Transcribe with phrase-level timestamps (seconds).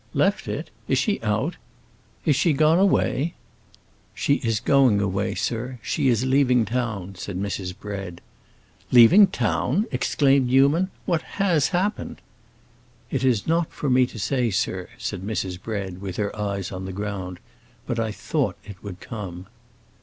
[0.15, 0.71] "Left it?
[0.87, 1.57] Is she out?
[2.25, 3.35] Is she gone away?"
[4.15, 7.77] "She is going away, sir; she is leaving town," said Mrs.
[7.77, 8.19] Bread.
[8.89, 10.89] "Leaving town!" exclaimed Newman.
[11.05, 12.19] "What has happened?"
[13.11, 15.61] "It is not for me to say, sir," said Mrs.
[15.61, 17.37] Bread, with her eyes on the ground.
[17.85, 19.45] "But I thought it would come."